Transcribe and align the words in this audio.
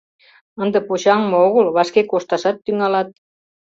—Ынде 0.61 0.79
почаҥме 0.87 1.35
огыл, 1.47 1.65
вашке 1.75 2.01
кошташат 2.11 2.57
тӱҥалат. 2.65 3.09